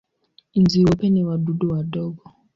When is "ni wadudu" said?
1.09-1.65